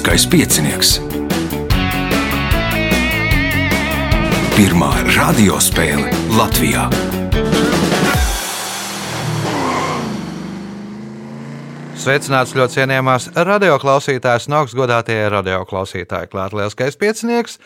[0.00, 0.90] Lieliskais piecinieks.
[4.56, 6.86] Pirmā radiospēle Latvijā.
[12.00, 16.32] Sveicināts ļoti cienījamās radioklausītājas, no augstgadātie radioklausītāji.
[16.32, 17.60] Klāt lielskais piecinieks,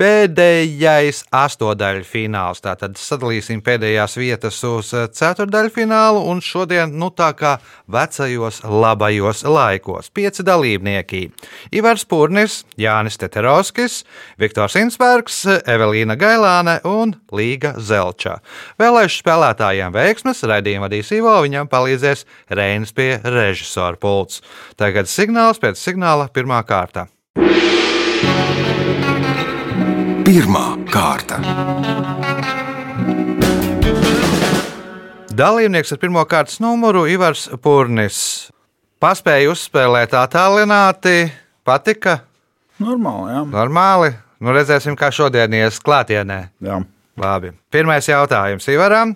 [0.00, 2.60] pēdējais astotdaļu fināls.
[2.64, 7.56] Tātad sadalīsim pēdējās vietas uz ceturdaļu finālu, un šodien, nu tā kā
[7.92, 11.22] vecajos labajos laikos, pieci dalībnieki-
[11.78, 14.04] Ivars Pūrnis, Jānis Teterovskis,
[14.38, 18.40] Viktors Insbergs, Evelīna Gailāne un Līga Zelča.
[18.78, 24.42] Vēlēšu spēlētājiem veiksmes, raidījumu vadīs Ivo, viņam palīdzēs Reinis pie režisora pults.
[24.76, 27.08] Tagad signāls pēc signāla pirmā kārta.
[30.26, 31.36] Pirmā kārta.
[35.38, 38.18] Dalībnieks ar pirmā kārtas numuru Ivars Pūrnis.
[38.98, 41.28] Paspēja uzspēlēt attālināti,
[41.62, 42.16] patika
[42.82, 43.44] Normāli, jā.
[43.52, 44.10] normāli.
[44.42, 46.40] Nu, redzēsim, kā šodien ies klātienē.
[46.58, 46.80] jā.
[47.16, 47.54] Labi.
[47.72, 49.14] Pirmais jautājums Ivaram.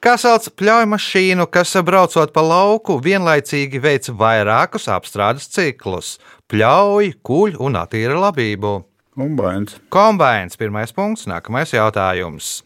[0.00, 6.16] Kā sauc pļauju mašīnu, kas braucot pa lauku, vienlaicīgi veic vairākus apstrādes ciklus-
[6.48, 8.91] pļauj, kuļ un attīra labību?
[9.12, 9.74] Kombināts.
[9.92, 12.62] Kombināts, pirmais punkts, nākamais jautājums.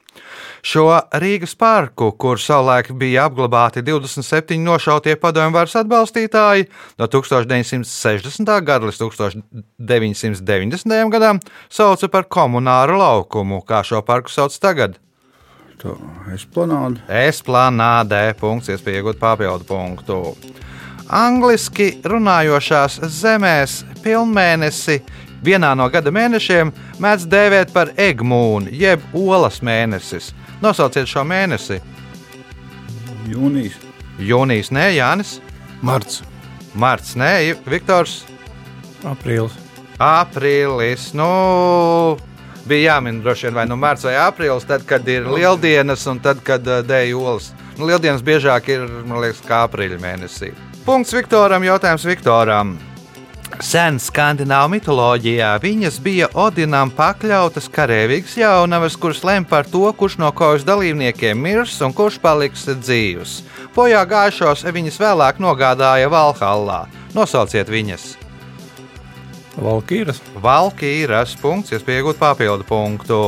[0.62, 0.84] Šo
[1.18, 8.62] Rīgas parku, kur savulaik bija apglabāti 27 nošautie padomju varas atbalstītāji, no 1960.
[8.62, 11.10] gada līdz 1990.
[11.12, 13.60] gadam sauca par komunāru laukumu.
[13.66, 14.98] Kā šo parku sauc tagad?
[15.82, 15.90] Tā
[16.32, 17.00] esplanāde.
[17.26, 20.36] Esplanādē, punkts, iespēja iegūt papildu punktu.
[21.06, 24.98] Angliski runājošās zemēs pilnmēnesi
[25.44, 30.32] vienā no gada mēnešiem mēdz dēvēt par egmūnu, jeb olas mēnesis.
[30.62, 31.80] Nosauciet šo mēnesi.
[33.28, 33.76] Jūnijas.
[34.22, 35.36] Jūnijas, nē, Jānis,
[35.84, 36.22] Marts,
[36.72, 38.22] Marts, nē, Viktors,
[39.04, 39.58] aprīlis.
[40.00, 41.10] Aprīlis.
[41.16, 41.28] Nu,
[42.68, 46.42] bija jāmin droši vien vai nu mārciņš vai aprīlis, tad, kad ir lieldienas un tad,
[46.46, 47.52] kad uh, dēļ olas.
[47.76, 50.52] Nu, lieldienas biežāk ir, man liekas, kā aprīļa mēnesī.
[50.86, 52.76] Punkts Viktoram, jautājums Viktoram.
[53.62, 60.32] Sen skandināvu mitoloģijā viņas bija Odinam pakļautas karavīgas jaunavas, kuras lem par to, kurš no
[60.36, 63.38] kaujas dalībniekiem mirs un kurš paliks dzīvs.
[63.76, 66.84] Bojā gājušos viņas vēlāk nogādāja Valhallā.
[67.16, 68.16] Nosauciet viņas!
[69.56, 73.20] Valkīras, Valkīras punkts, iespēja iegūt papildu punktu.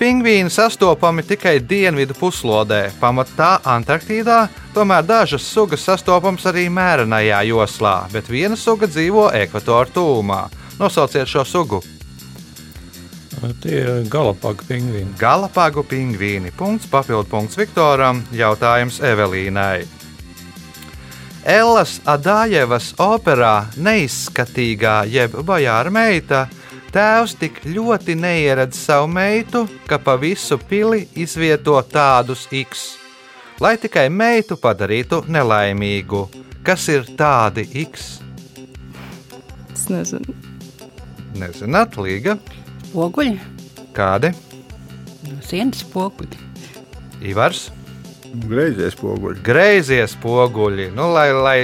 [0.00, 8.30] Pingvīni sastopami tikai dienvidu puslodē, pamatā Antarktīdā, tomēr dažas sugas sastopamas arī mērenajā joslā, bet
[8.32, 10.38] viena suga dzīvo ekvatora tūmā.
[10.80, 11.82] Nosauciet šo sugu.
[13.60, 15.12] tie ir galapaga pingvīni.
[15.18, 16.52] Galapagu pingvīni.
[16.56, 18.22] Punkts, papildu punkts Viktoram.
[18.32, 19.84] Jautājums Evelīnai.
[21.44, 26.46] Ellas Adājevas operā neizskatīgā jeb bojāra meita
[26.94, 32.84] tēvs tik ļoti neieredz savu meitu, ka pa visu pili izvieto tādus X,
[33.60, 36.26] lai tikai meitu padarītu nelaimīgu.
[36.66, 38.20] Kas ir tādi X?
[39.72, 40.36] Es nezinu,
[41.40, 42.36] Nezināt, Līga.
[42.92, 43.38] Poguļi,
[43.96, 44.34] Kādi?
[45.46, 46.38] sienas poguļi.
[47.30, 47.68] Ivars.
[48.30, 49.40] Greizies poguļi.
[49.42, 51.58] Greizie spoguļi, nu, lai, lai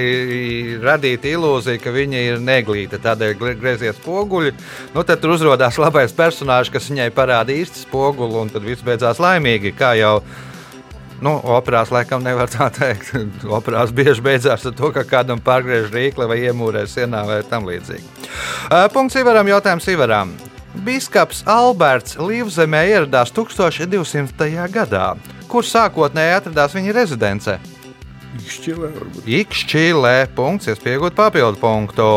[0.83, 4.51] radītu ilūziju, ka viņa ir neglīta, tādēļ gre- greizie spoguļi.
[4.97, 9.23] Nu, tad tur uzrādās labais personāžs, kas viņai parāda īstu spoguli, un tad viss beidzās
[9.23, 9.77] laimīgi.
[9.79, 10.17] Kā jau
[11.23, 13.15] nu, operās laikam nevar tā teikt.
[13.59, 18.05] Operās bieži beidzās ar to, ka kādam pārgriež rīkli vai iemūrē sienā vai tam līdzīgi.
[18.67, 20.35] Uh, Punkts Ivaram, jautājums Ivaram.
[20.85, 24.67] Biskaps Alberts Līvzemē ieradās 1200.
[24.75, 25.15] gadā,
[25.57, 27.55] kur sākotnēji atradās viņa rezidence.
[28.37, 28.91] Ikšķilē.
[29.39, 32.09] Ikšķīlē, punkts, iespējot papildu punktu.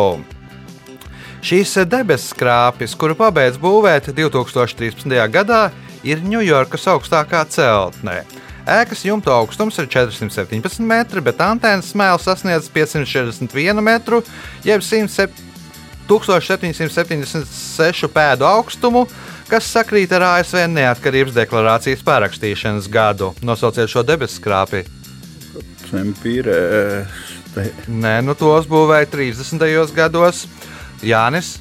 [1.45, 5.15] Šīs debesu skrāpes, kuru pabeidz būvēt 2013.
[5.31, 5.69] gadā,
[6.03, 8.25] ir Ņujorkas augstākā celtnē.
[8.69, 14.19] Ēkas jumta augstums ir 417 metri, bet antēnas smēle sasniedz 541 metru,
[14.67, 15.47] jeb 107
[16.09, 19.05] 1776 pēdu augstumu,
[19.49, 23.31] kas sakrīt ar ASV neatkarības deklarācijas parakstīšanas gadu.
[23.45, 24.83] Nosauciet šo debesu skrāpi.
[25.89, 26.59] Sempīrē.
[27.55, 29.65] Te, Nē, nu tos būvēja 30.
[29.97, 30.45] gados.
[31.01, 31.55] Jānis,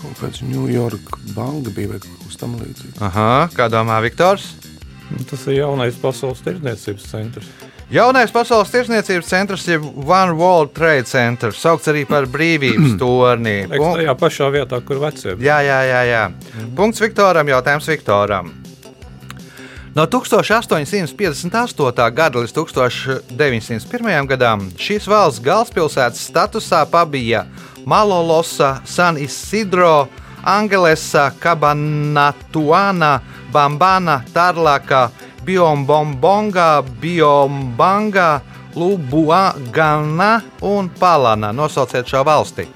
[0.00, 3.00] Kaut kāds Ņujorka banka bija vai kaut kas tamlīdzīgs.
[3.04, 4.46] Aha, kā domā Viktors?
[5.10, 7.50] Nu, Tas ir jaunais pasaules tirdzniecības centrs.
[7.90, 13.64] Jaunais pasaules tirsniecības centrs, jeb One World Trade Center, saukts arī par brīvības torni.
[13.66, 15.34] Liekas, Pun- tajā pašā vietā, kur vecie.
[15.42, 16.02] Jā, jā, jā.
[16.06, 16.20] jā.
[16.78, 18.52] Punkts Viktoram, jautājums Viktoram.
[19.90, 21.50] No 1858.
[22.14, 24.30] gada līdz 1901.
[24.30, 27.42] gadam šīs valsts galvaspilsētas statusā pabija
[27.90, 30.06] Malolosa, San Isidro,
[30.46, 33.16] Angelesa, Cabanatuana,
[33.50, 35.08] Bambana, Tarlaka,
[35.44, 38.40] Biombonga, Biombanga,
[38.74, 41.52] Lubuagana un Palana.
[41.52, 42.68] Nosauciet šo valsti.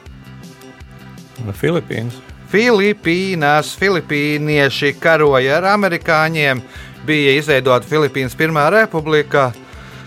[1.61, 2.20] Filipīnas.
[2.55, 6.61] Filipīnās filipīnieši karoja ar amerikāņiem,
[7.06, 9.50] bija izveidota Filipīnas Pirmā republika.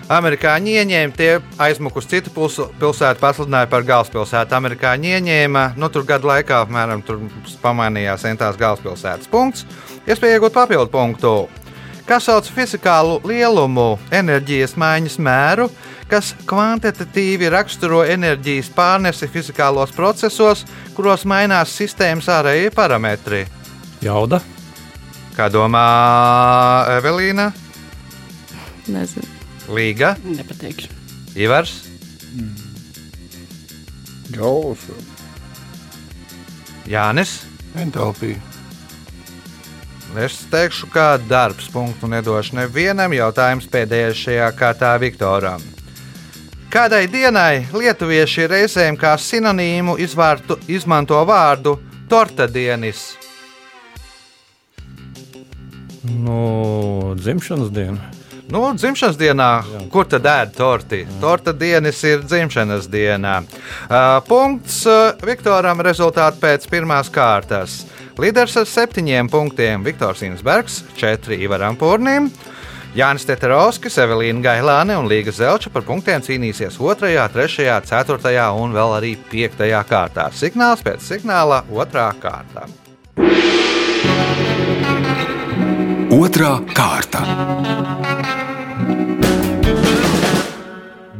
[0.07, 4.55] Amerikāņi ieņēma, tie aizmuka uz citu pilsētu, pasludināja par galvaspilsētu.
[4.55, 7.19] Amerikāņi ieņēma, nu tur gadu laikā apmēram tur
[7.59, 9.67] pamainījās centās galvaspilsētas punkts.
[10.07, 11.33] Iespēja iegūt papildu punktu.
[12.07, 15.65] Kas sauc fizikālu lielumu, enerģijas maiņas mēru,
[16.07, 20.63] kas kvantitatīvi raksturo enerģijas pārnesi fizikālos procesos,
[20.95, 23.43] kuros mainās sistēmas ārējie parametri.
[23.99, 24.39] Jauda.
[25.35, 25.83] Kā domā
[26.95, 27.51] Evelīna,
[28.87, 29.27] Nezinu.
[29.67, 30.95] Līga, Nepateikšu.
[31.35, 31.81] Ivars,
[34.31, 34.87] Gauls.
[36.87, 37.41] Jānis?
[37.75, 38.46] Entalpija.
[40.15, 43.11] Es teikšu, ka darbs punktu nedošu nevienam.
[43.13, 45.61] Jautājums pēdējais šajā kārtā Viktoram.
[46.71, 51.77] Kādai dienai lietuvieši reizēm kā sinonīmu izvārtu, izmanto vārdu
[52.09, 53.17] tortadienis?
[56.07, 58.11] Nu, dzimšanas diena.
[58.47, 59.49] Nu, dzimšanas dienā,
[59.91, 61.01] kur tad ēd torti?
[61.19, 63.41] Torta dienas ir dzimšanas dienā.
[63.43, 67.81] Uh, punkts uh, Viktoram rezultāti pēc pirmās kārtas.
[68.17, 72.31] Līderis ar septiņiem punktiem Viktors Insbergs, četri Ivaram Pūrnim.
[72.97, 76.95] Jānis Teterovskis, Evelīna Gailāne un Līga Zelča par punktiem cīnīsies 2,
[77.35, 80.25] 3, 4 un vēl arī 5 kārtā.
[80.33, 82.65] Signāls pēc signāla 2 kārtā.
[86.17, 87.21] Otra kārta.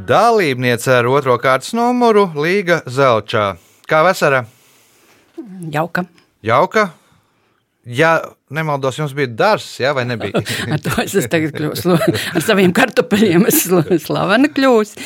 [0.10, 3.52] Dalībniece ar otro kārtas numuru Līga Zelčā.
[3.86, 4.48] Kā vasara?
[5.70, 6.10] Jauka.
[6.48, 6.90] Jauka.
[7.88, 8.18] Ja
[8.52, 10.42] nemaldos, jums bija dārsts, ja, vai nebija?
[10.76, 11.86] Ar to es esmu tagad kļūst.
[12.36, 15.00] Ar saviem kartupeļiem es esmu slavena kļūst.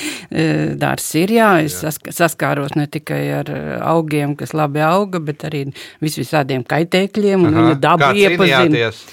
[0.81, 3.51] Dārs ir, jā, es sask- saskāros ne tikai ar
[3.91, 5.67] augiem, kas labi auga, bet arī
[6.01, 8.63] vis visādiem kaitēkļiem un viņa dabu iepazina.
[8.65, 9.03] cīnījāties?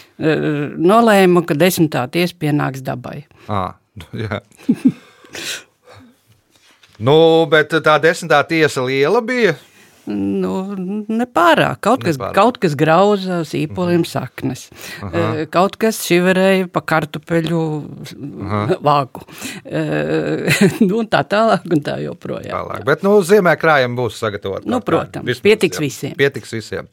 [0.88, 3.26] Nolēmu, ka desmitā tiesa pienāks dabai.
[3.52, 3.74] À,
[4.24, 4.40] jā.
[7.04, 7.18] nu,
[7.52, 9.58] bet tā desmitā tiesa liela bija.
[10.08, 10.52] Nu,
[11.12, 11.82] nepārāk.
[11.84, 12.34] Kaut kas, Nepārāk.
[12.38, 14.68] kaut kas grauza sīpoliem saknes.
[15.04, 15.44] Aha.
[15.52, 17.60] Kaut kas šiverēja pa kartupeļu
[18.88, 19.26] vāgu.
[19.68, 22.54] Eh, nu, tā tālāk un tā joprojām.
[22.54, 22.86] Tālāk.
[22.88, 24.70] Bet, nu, ziemē krājumi būs sagatavoti.
[24.70, 25.84] Nu, protams, pietiks jā.
[25.84, 26.18] visiem.
[26.18, 26.88] Pietiks visiem.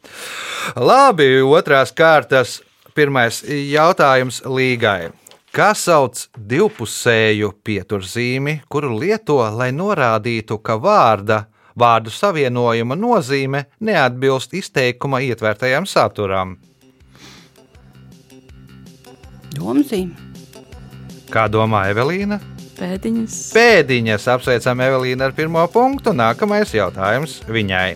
[0.75, 2.59] Labi, otrās kārtas.
[2.95, 5.09] Pirmais jautājums līgai.
[5.55, 11.45] Kā sauc divpusēju pieturzīmi, kuru lieto, lai norādītu, ka vārda,
[11.79, 16.55] vārdu savienojuma nozīme neatbilst izteikuma ietvērtajam saturam?
[19.55, 20.15] Domzīme.
[21.31, 22.39] Kā domā Evelīna?
[22.75, 23.37] Pēdiņas.
[23.55, 26.11] Pēdiņas apsveicam Evelīnu ar pirmo punktu.
[26.15, 27.95] Nākamais jautājums viņai.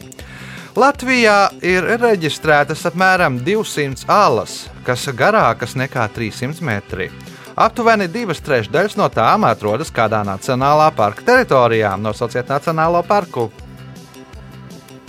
[0.80, 7.10] Latvijā ir reģistrētas apmēram 200 alas, kas garākas nekā 300 metri.
[7.60, 11.98] Aptuveni divas trešdaļas no tām atrodas kādā nacionālā parka teritorijā.
[12.00, 13.50] Nosauciet Nacionālo parku.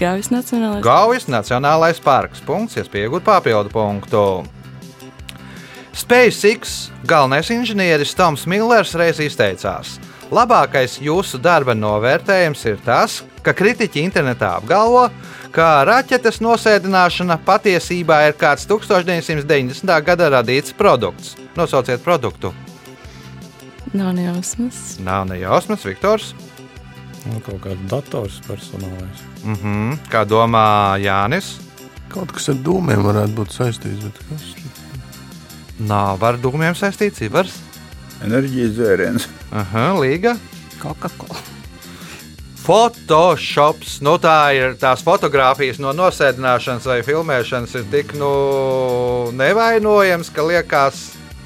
[0.01, 0.81] Gaujas Nacionālais.
[0.81, 2.41] Gaujas Nacionālais parks.
[2.41, 4.23] Punkts, iespējot papildu punktu.
[5.93, 9.99] SpaceX galvenais inženieris Toms Millers reiz izteicās:
[10.33, 15.09] Labākais jūsu darba novērtējums ir tas, ka kritiķi internetā apgalvo,
[15.53, 20.01] ka raķetes nosēdināšana patiesībā ir kāds 1990.
[20.07, 21.35] gada radīts produkts.
[21.59, 22.55] Nosauciet produktu.
[23.93, 24.97] Nav nejausmas.
[25.03, 26.33] Nav nejausmas, Viktors.
[27.29, 29.25] Nu, kaut kāds dators personālais.
[29.45, 29.99] Mhm.
[30.13, 31.59] Kā domā Jānis?
[32.11, 34.03] Kaut kas ar dūmiem varētu būt saistīts.
[34.03, 34.49] bet kas?
[35.79, 37.55] Nav ar dūmiem saistīts Ivars.
[38.25, 39.29] Enerģijas dzēriens.
[39.53, 40.37] Aha, līga.
[40.81, 41.39] Coca-Cola.
[42.61, 48.29] Photoshops, nu tā ir tās fotogrāfijas no nosēdināšanas vai filmēšanas, ir tik nu,
[49.33, 51.01] nevainojams, ka liekas,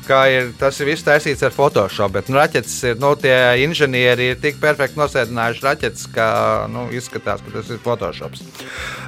[0.08, 2.14] ka ir, tas ir viss taisīts ar Photoshop.
[2.16, 6.26] Bet nu, raķetes ir, nu, tie inženieri ir tik perfekti nosēdinājuši raķetes, ka
[6.72, 8.44] nu, izskatās, ka tas ir Photoshops.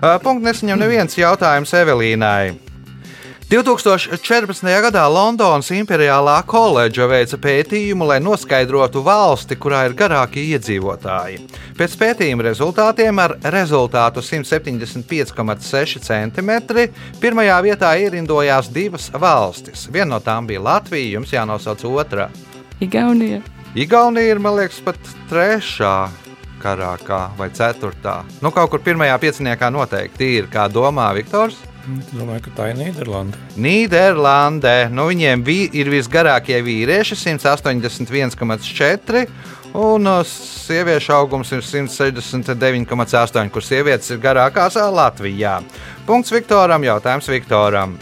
[0.00, 2.65] Uh, Punkts nesaņem neviens jautājums Evelīnai.
[3.46, 4.66] 2014.
[4.82, 11.38] gadā Londonas Imperiālā koledža veica pētījumu, lai noskaidrotu valsti, kurā ir garākie iedzīvotāji.
[11.78, 16.50] Pēc pētījuma rezultātiem ar rezultātu 175,6 cm
[17.22, 19.86] pirmajā vietā ierindojās divas valstis.
[19.94, 22.26] Viena no tām bija Latvija, jums jānosauc otrā.
[22.82, 23.44] Igaunija.
[23.78, 24.98] Igaunija ir, man liekas, pat
[25.30, 25.94] trešā
[26.66, 28.24] karākā vai ceturtā.
[28.42, 31.62] Nu, kaut kur pirmajā pieciniekā noteikti ir, kā domā Viktors.
[31.86, 33.38] Es domāju, ka tā ir Nīderlanda.
[33.62, 39.22] Nīderlandē nu, viņiem vi, ir visgarākie vīrieši, 181,4.
[39.76, 45.62] Un uh, sieviešu augums ir 169,8, kur sievietes ir garākās Latvijā.
[46.08, 47.98] Punkts Viktoram, jautājums Viktoram.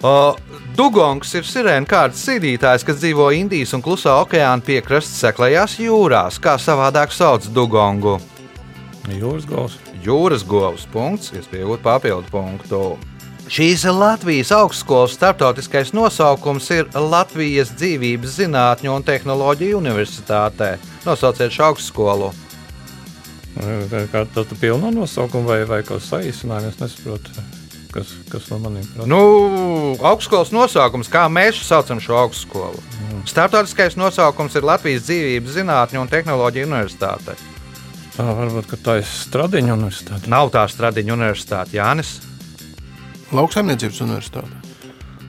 [0.00, 0.36] O,
[0.78, 6.40] Dugongs ir sirēna kārtas sīdītājs, kas dzīvo Indijas un Klusā okeāna piekrastes seklajās jūrās.
[6.40, 8.16] Kā savādāk sauc Dugongu?
[9.10, 9.79] Jūras gals.
[10.00, 12.82] Jūras govs punkts, iespējot papildu punktu.
[13.50, 20.76] Šīs Latvijas augstskolas starptautiskais nosaukums ir Latvijas dzīvības zinātņu un tehnoloģiju universitātē.
[21.02, 22.30] Nosauciet šo augstskolu.
[24.12, 27.44] Kā tas ir pilno nosaukumu vai, vai kaut kas saīsinājums, es nesaprotu,
[27.90, 29.10] kas, kas no maniem prāt.
[29.10, 29.20] Nu,
[29.98, 32.80] augstskolas nosaukums, kā mēs saucam šo augstskolu.
[33.28, 37.34] Startautiskais nosaukums ir Latvijas dzīvības zinātņu un tehnoloģiju universitāte.
[38.20, 40.28] Tā varbūt tā ir Stradiņa universitāte.
[40.28, 42.18] Nav tā Stradiņa universitāte, Jānis.
[43.32, 44.58] Lauksaimniecības universitāte.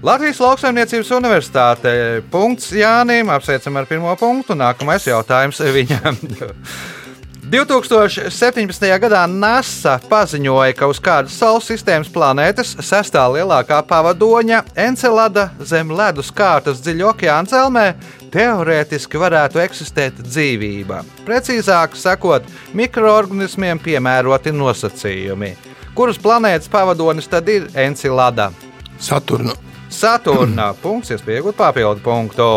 [0.04, 1.94] Latvijas lauksaimniecības universitāte.
[2.34, 3.32] Punkts Jānim.
[3.32, 4.58] Apsveicam ar pirmo punktu.
[4.60, 6.20] Nākamais jautājums viņam.
[7.52, 8.84] 2017.
[9.06, 16.32] gadā NASA paziņoja, ka uz kādas Saules sistēmas planētas sestā lielākā pavadoņa Encelada zem ledus
[16.36, 17.86] kārtas dziļā okeāna zelmē
[18.34, 21.02] teorētiski varētu eksistēt dzīvība.
[21.28, 22.48] Precīzāk sakot,
[22.78, 25.54] mikroorganismiem piemēroti nosacījumi.
[25.96, 28.52] Kuras planētas pavadonis tad ir Encelada?
[29.00, 29.58] Saturna.
[29.92, 30.72] Saturna.
[30.84, 32.48] Punkts, iespējot papildu punktu.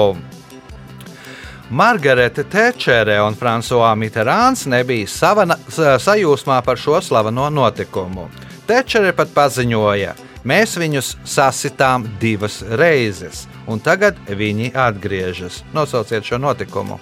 [1.74, 8.28] Margarita Tečere un Frančiskā Mitterāns nebija savana, sa- sajūsmā par šo slaveno notikumu.
[8.68, 10.12] Tečere pat paziņoja,
[10.46, 15.62] mēs viņus sasitām divas reizes, un tagad viņi atgriežas.
[15.76, 16.98] Nosauciet šo notikumu.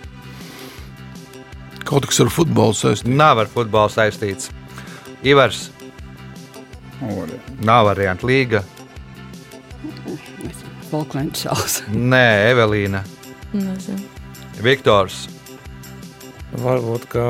[1.83, 3.09] Kaut kas ar futbolu saistīts.
[3.11, 4.51] Nav ar futbolu saistīts.
[5.23, 5.71] Ivars,
[7.03, 7.39] Ore.
[7.63, 8.63] nav variantu līga.
[10.91, 11.81] Falklandu salas.
[11.89, 13.03] Nē, Evelīna,
[13.53, 14.03] Nezinu.
[14.63, 15.27] Viktors.
[16.63, 17.29] Varbūt kā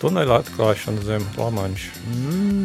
[0.00, 1.92] tuneļa atklāšana zem Lamanša.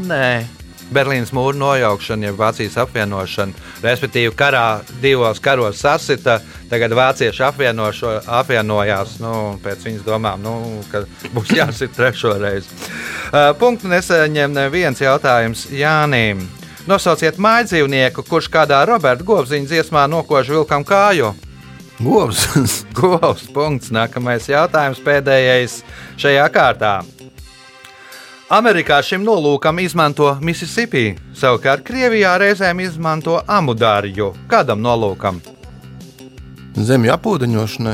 [0.08, 0.61] Nē.
[0.92, 6.40] Berlīnas mūra nojaukšana, jeb Vācijas apvienošana, respektīvi, karā divos karos sasita.
[6.72, 10.56] Tagad vācieši apvienojās nu, pēc viņas domām, nu,
[10.92, 11.04] ka
[11.36, 12.72] būs jāsit trešo reizi.
[13.32, 16.44] Uh, punktu nesaņem neviens jautājums Jānim.
[16.90, 21.32] Nosauciet mājdzīvnieku, kurš kādā Roberta Govziņa dziesmā nokož vilkam kāju.
[22.02, 22.48] Govs.
[22.98, 23.46] Govs.
[23.54, 23.94] Punkts.
[23.94, 25.82] Nākamais jautājums, pēdējais
[26.22, 27.00] šajā kārtā.
[28.52, 34.34] Amerikā šim nolūkam izmanto Mississippi, savukārt Krievijā reizēm izmanto amudāriju.
[34.52, 35.38] Kādam nolūkam?
[36.76, 37.94] Zemju apūdeņošanai.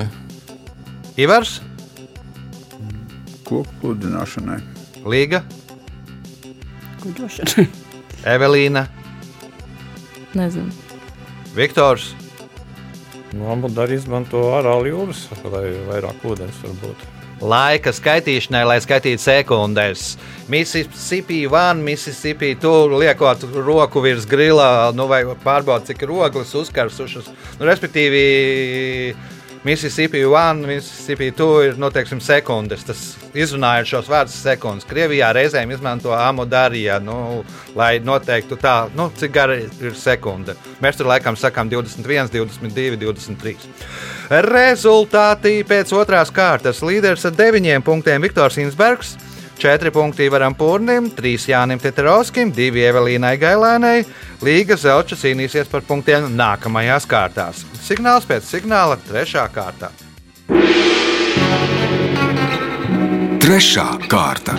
[1.21, 1.59] Ivars,
[3.45, 4.57] Koku pludināšanai.
[5.05, 5.43] Līga,
[7.03, 7.67] Kuģošana.
[8.33, 8.87] Evelīna,
[10.33, 10.73] Nezinu.
[11.53, 12.15] Viktors.
[13.35, 15.21] Nu, Varbūt arī izmanto ārālu jūras,
[15.53, 17.05] lai vairāk ūdens var būt.
[17.37, 20.15] Laika skaitīšanai, lai skaitītu sekundēs.
[20.49, 27.29] Mississippi, one, Mississippi, tur liekot roku virs grila, nu, vai pārbaudīt, cik ir ogles uzkarsušas.
[27.59, 28.23] Nu, respektīvi,
[29.63, 32.83] Mississippi, one, Mississippi, two ir nu, teiksim, sekundes.
[32.87, 33.01] Tas
[33.37, 34.87] izrunājot šos vārdus sekundes.
[34.87, 37.17] Krievijā reizēm izmanto amodāriju, nu,
[37.77, 40.57] lai noteiktu tā, nu, cik gara ir sekunde.
[40.83, 43.71] Mēs tur laikam sakām 21, 22, 23.
[44.47, 49.15] Rezultāti pēc otrās kārtas līderis ar deviņiem punktiem Viktors Insbergs.
[49.57, 54.03] Četri punkti Ivaram Pūrnim, trīs Jānim Teterovskim, divi Evelīnai Gailēnai.
[54.45, 57.63] Līga Zelča cīnīsies par punktiem nākamajās kārtās.
[57.81, 59.89] Signāls pēc signāla trešā kārta.
[63.41, 64.57] Trešā kārta.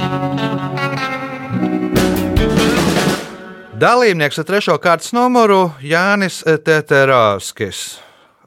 [3.79, 7.87] Dalībnieks ar trešo kārtas numuru Jānis Teterovskis.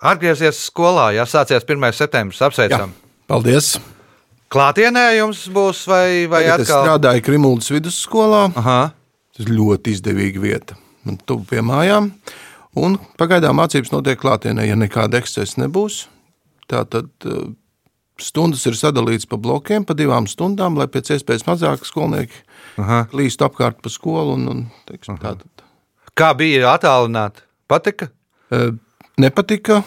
[0.02, 1.92] Atgriezies skolā, ja sācies 1.
[1.96, 2.44] septembris.
[2.44, 2.92] Apsveicam!
[3.32, 3.78] Paldies!
[4.52, 6.86] Klātienē jums būs vai, vai Tagad es atkal?
[6.86, 8.50] strādāju Krimuldas vidusskolā.
[8.60, 8.80] Aha.
[9.38, 10.76] Tas ļoti izdevīga vieta.
[11.08, 12.10] Man tuvu pie mājām.
[12.82, 16.02] Un pagaidām mācības notiek klātienē, ja nekāda ekscesa nebūs.
[16.72, 17.48] Tātad eh,
[18.20, 22.44] stundas ir sadalītas pa blokiem, pa divām stundām, lai pēc iespējas mazāk skolnieki
[22.80, 23.06] Aha.
[23.12, 24.36] klīstu apkārt pa skolu.
[24.36, 25.48] Un, un, teiksim, tātad.
[26.16, 27.44] Kā bija attālināti?
[27.72, 28.12] Patika?
[28.52, 28.72] Eh,
[29.20, 29.80] Nepatika,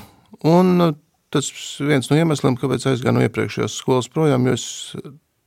[0.48, 0.96] un eh,
[1.34, 1.50] tas
[1.82, 4.66] viens no iemesliem, kāpēc aizgāju no iepriekšējās skolas projām, jo es,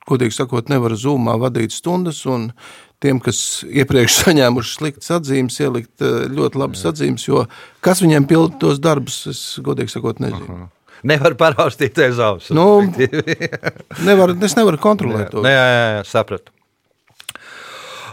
[0.08, 2.50] godīgi sakot, nevaru zūmā vadīt stundas, un
[3.04, 7.46] tiem, kas iepriekš saņēmuši sliktas atzīmes, ielikt eh, ļoti labas atzīmes, jo
[7.86, 10.68] kas viņiem pilda tos darbus, es godīgi sakot, nezinu.
[11.08, 12.54] Nevar paraustīties ausis.
[12.58, 12.82] Nu,
[14.08, 15.44] nevar, es nevaru kontrolēt to.
[15.46, 16.57] Nē, jā, jā, jā, sapratu.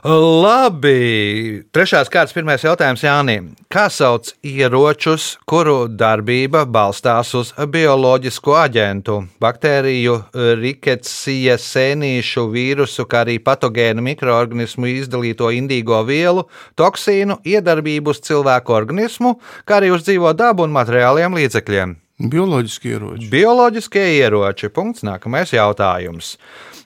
[0.04, 1.62] Labi.
[1.73, 3.46] Trešās kārtas pirmais jautājums Jānim.
[3.73, 10.18] Kā sauc ieročus, kuru darbība balstās uz bioloģisko aģentu, baktēriju,
[10.61, 16.44] riketsija, sēnīšu, vīrusu, kā arī patogēnu mikroorganismu izdalīto indīgo vielu,
[16.76, 21.96] toksīnu, iedarbību uz cilvēku organismu, kā arī uz dzīvo dabu un materiāliem līdzekļiem?
[22.28, 23.32] Bioloģiski ieroči.
[23.32, 24.68] Bioloģiskie ieroči.
[24.70, 25.02] Punkts.
[25.02, 26.37] Nākamais jautājums.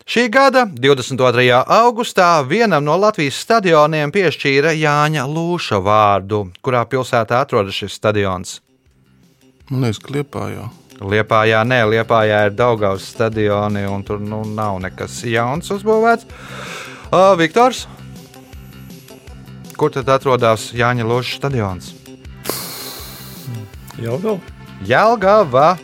[0.08, 1.52] Šī gada 22.
[1.68, 8.54] augustā vienam no Latvijas stadioniem piešķīra Jāņa Lūša vārdu, kurā pilsētā atrodas šis stadions.
[9.68, 10.64] Man liekas, kliepājā.
[11.04, 16.24] Liepājā, nē, Liepājā ir Daugaus stadioni, un tur nu, nav nekas jauns uzbūvēts.
[17.12, 17.84] Uh, Viktors,
[19.76, 21.92] kur tad atrodas Jāņa Lūša stadions?
[24.00, 24.40] Jau vēl.
[24.88, 25.74] Jelgava.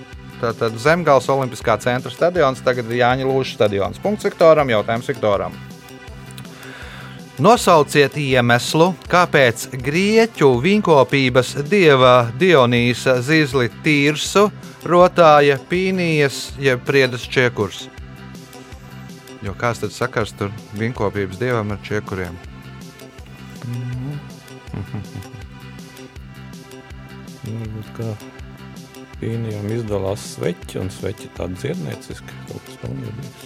[0.45, 4.01] Tātad Zemgājas Olimpiskā centra stadions, tagad ir Jāņa Lūša stadions.
[4.03, 5.55] Punkts Viktoram, jautājums Viktoram.
[7.41, 14.45] Nosauciet iemeslu, kāpēc grieķu viņkopības dieva Dionīsa Zizli Tīrsu
[14.85, 17.87] rotāja pīnijas jeb priedes čiekurs.
[19.43, 22.37] Jo kāds tad sakars tur viņkopības dievam ar čiekuriem?
[27.49, 28.34] Varbūt kā
[29.25, 32.41] pīnijām izdalās sveķi, un sveķi tādi dziednieciski.
[32.51, 33.45] Kaut kas tam līdzīgs.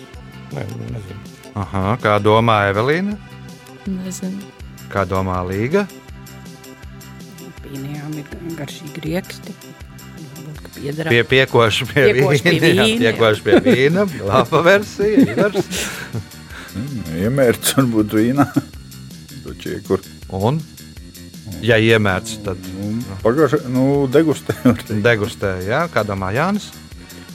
[0.56, 1.34] Nē, nu, nezinu.
[1.58, 3.14] Aha, kā domā Evelīna?
[3.88, 4.48] Nezinu.
[4.92, 5.84] Kā domā Līga?
[7.62, 9.54] Pīnijām ir garšīgi rieksti.
[10.78, 11.10] Piedara.
[11.10, 12.52] Pie piekoši pie vīna.
[12.62, 12.86] vīna.
[13.02, 14.06] Piekoši pie vīna.
[14.24, 15.26] Laba versija.
[15.34, 15.70] Ivars.
[17.22, 18.48] Iemērts varbūt vīnā.
[19.44, 20.02] To čiekur.
[20.34, 20.58] Un,
[21.64, 22.58] ja iemērts, tad
[23.22, 24.54] Pagājušā, nu, degustē.
[24.64, 25.00] var teikt.
[25.04, 25.56] degustē.
[25.66, 26.68] Jā, kā domā Jānis?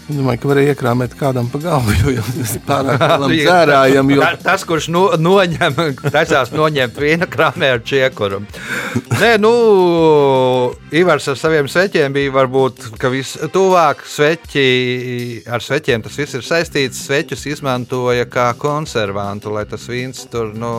[0.04, 4.10] Es domāju, ka varēja iekrāmēt kādam pa galvu, jo tas ir pārāk lielam dzērājam.
[4.12, 4.20] Jo...
[4.26, 5.78] Ta- Tas, kurš no, noņem,
[6.16, 8.42] taisās noņemt vīna krāmē ar čiekuru.
[9.22, 9.54] Nē, nu,
[10.92, 14.68] Ivars ar saviem sveķiem bija varbūt vistuvāk sveķi.
[15.48, 17.00] Ar sveķiem tas viss ir saistīts.
[17.08, 20.74] Sveķus izmantoja kā konservantu, lai tas vīns tur, nu,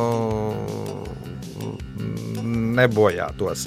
[2.76, 3.66] nebojātos.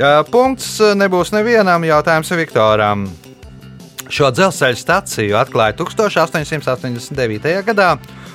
[0.00, 3.06] Jā, Punkts nebūs nevienam jautājums Viktoram.
[4.12, 7.54] Šo dzelzceļa staciju atklāja 1889.
[7.64, 7.94] gadā,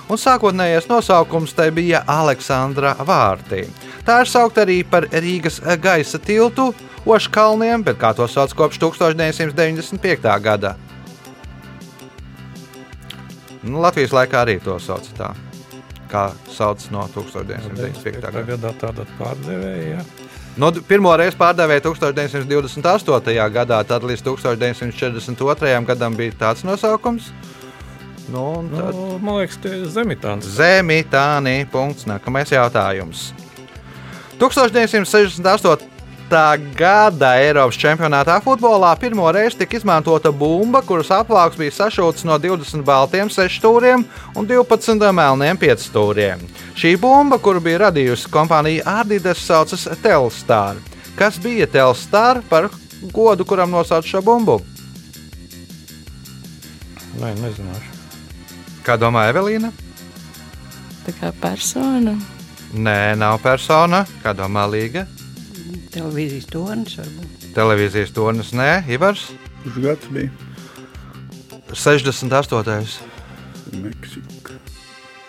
[0.10, 3.68] un sākotnējais nosaukums tai bija Aleksandra Vārtī.
[4.08, 6.72] Tā ir saukta arī par Rīgas gaisa tiltu
[7.08, 10.32] Oškalniem, bet kā to sauc kopš 1995.
[10.44, 10.76] gada.
[13.64, 15.34] Nu, Latvijas laikā arī to sauc tā.
[16.12, 18.22] Kā sauc no 1995.
[18.24, 18.44] gada.
[18.48, 20.06] Gadā tāda pārdevēja.
[20.58, 23.36] No, pirmo reizi pārdevēja 1928.
[23.54, 25.84] gadā, tad līdz 1942.
[25.86, 27.30] gadam bija tāds nosaukums.
[28.32, 30.48] Nu, un tad Nu, man liekas, tie ir zemitāns.
[30.58, 31.62] Zemitāni.
[31.72, 32.08] Punkts.
[32.10, 33.30] Nākamais jautājums.
[34.40, 35.97] 1968.
[36.30, 42.84] Gada Eiropas čempionātā futbolā pirmo reizi tika izmantota bumba, kuras apvalks bija sašūts no 20
[42.84, 44.04] baltiem sešstūriem
[44.36, 46.44] un 12 melniem piecstūriem.
[46.76, 50.76] Šī bumba, kuru bija radījusi kompānija Adidas, saucas Telstar.
[51.16, 52.70] Kas bija Telstar par
[53.14, 54.60] godu, kuram nosauc šo bumbu?
[57.18, 57.94] Nē, nezināšu.
[58.84, 59.72] Kā domā Evelīna?
[61.06, 62.18] Tā kā persona.
[62.76, 64.04] Nē, nav persona.
[64.22, 65.08] Kā domā Līga?
[65.94, 67.48] Televīzijas tornis varbūt.
[67.56, 69.30] Televīzijas tornis, nē, Ivars.
[69.64, 70.32] Kurš gads bija?
[71.74, 73.00] 68.
[73.84, 74.56] Meksika.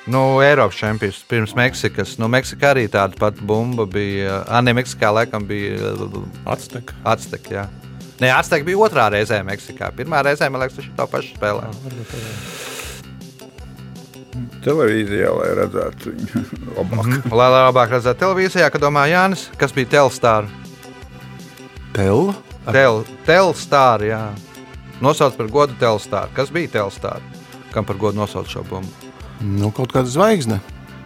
[0.09, 2.15] Nu, Eiropas čempions pirms Meksikas.
[2.21, 4.39] Nu, Meksikā arī tāda pati bumba bija.
[4.49, 5.93] Anī, Meksikā laikam bija
[6.49, 6.97] Atsteka.
[7.05, 7.51] Azteka.
[7.53, 7.67] jā.
[8.19, 9.93] Nē, Azteka bija otrā reizē Meksikā.
[9.99, 11.69] Pirmā reizē, man liekas, viņš to pašu spēlē.
[14.65, 16.43] Televīzijā, lai redzētu viņu
[16.79, 17.05] labāk.
[17.05, 17.35] Mhm.
[17.39, 20.49] Lai labāk redzētu televīzijā, kad domā Jānis, kas bija Telstar.
[21.97, 22.35] Tela?
[22.69, 24.23] Tel, Telstar, jā.
[25.01, 26.29] Nosauc par godu Telstar.
[26.37, 27.23] Kas bija Telstar?
[27.73, 28.91] Kam par godu nosauc šo bumbu?
[29.41, 30.59] Nu, kaut kāda zvaigzne.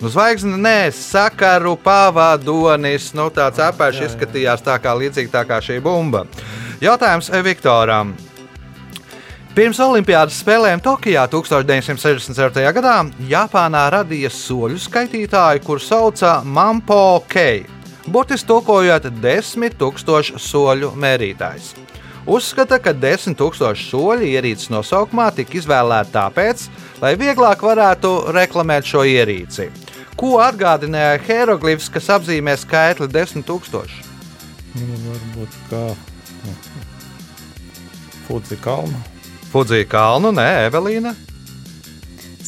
[0.02, 3.12] Nu, zvaigzne, nē, sakaru pavadonis.
[3.14, 6.24] Nu, tāds apēš izskatījās tā kā līdzīgi tā kā šī bumba.
[6.82, 8.16] Jautājums Viktoram.
[9.52, 12.70] Pirms Olimpiādas spēlēm Tokijā 1964.
[12.72, 12.94] gadā
[13.28, 17.66] Japānā radīja soļu skaitītāju, kurš sauca Mampo Kei.
[18.06, 21.74] burtiski tulkojot 10 000 soļu mērītājs.
[22.24, 26.64] Uzskata, ka 10 000 soļu ierīces nosaukumā tika izvēlēta tāpēc,
[27.04, 29.68] lai vieglāk varētu reklamēt šo ierīci.
[30.16, 33.84] Ko atgādināja hieroglifs, kas apzīmē skaitli 10 000?
[34.80, 36.60] Nu, varbūt kā nu,
[38.24, 39.12] Fudzi kalna.
[39.52, 41.12] Fudzija kalnu, nē, Evelīna.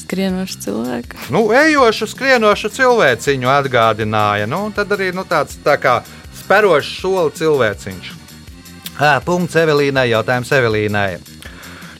[0.05, 1.19] Skrienošu cilvēku.
[1.35, 4.49] Nu, ejošu, skrienošu cilvēciņu atgādināja.
[4.49, 5.99] Nu, tad arī nu, tāds tā kā
[6.40, 8.11] sperošs soli cilvēciņš.
[9.05, 11.19] Ā, punkts Evelīnai, jautājums Evelīnai.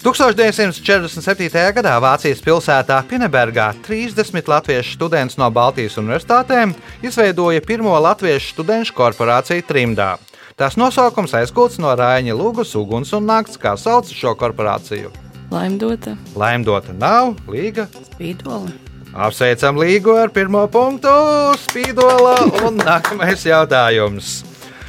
[0.05, 1.49] 1947.
[1.77, 9.65] gadā Vācijas pilsētā Pinebergā 30 latviešu studenti no Baltijas universitātēm izveidoja pirmo latviešu studentu korporāciju
[9.69, 10.15] Trimdā.
[10.55, 15.11] Tās nosaukums aizgūts no Rāņa Lūgas uguns un nakts, kā sauc šo korporāciju.
[15.51, 16.13] Laimdota.
[16.39, 17.89] Laimdota nav, Līga.
[18.13, 18.71] Spīdoli.
[19.15, 21.11] Apsveicam Līgu ar pirmo punktu,
[21.59, 22.37] Spīdola
[22.69, 24.45] un nākamais jautājums.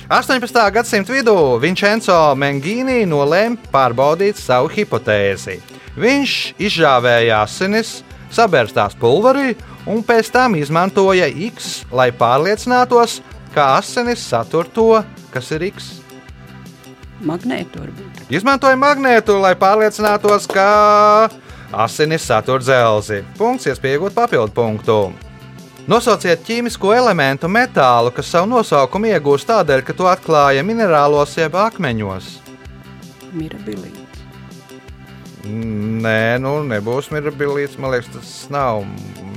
[0.06, 0.62] 18.
[0.70, 5.58] gadsimta vidū Vincenzo Mengīni nolēma pārbaudīt savu hipotēzi.
[5.98, 9.56] Viņš izžāvēja asinis, sabērstās pulverī
[9.90, 13.24] un pēc tam izmantoja X, lai pārliecinātos,
[13.56, 14.90] ka asinis satur to,
[15.34, 15.94] kas ir X.
[17.26, 18.26] Magnētu varbūt.
[18.34, 20.66] Izmantoja magnētu, lai pārliecinātos, ka
[21.72, 23.24] asinis satur dzelzi.
[23.40, 25.00] Punkts, iespēja iegūt papildu punktu.
[25.88, 32.32] Nosauciet ķīmisko elementu metālu, kas savu nosaukumu iegūst tādēļ, ka to atklāja minerālos jeb akmeņos.
[33.36, 34.05] Mirabilits.
[35.46, 37.78] Nē, nu nebūs mirabilits.
[37.82, 38.84] Man liekas, tas nav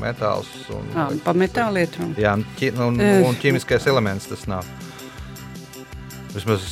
[0.01, 0.49] metāls.
[0.73, 2.07] Un, Ah, pa metālietu.
[2.17, 2.97] jā, ķi, un,
[3.29, 4.65] un ķīmiskais elements tas nav.
[6.35, 6.65] Vismaz